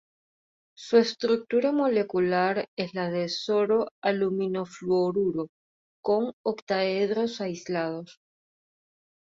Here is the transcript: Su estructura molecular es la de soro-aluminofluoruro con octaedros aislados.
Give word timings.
Su 0.75 0.97
estructura 0.97 1.71
molecular 1.71 2.67
es 2.75 2.95
la 2.95 3.11
de 3.11 3.29
soro-aluminofluoruro 3.29 5.49
con 6.01 6.33
octaedros 6.43 7.39
aislados. 7.39 8.19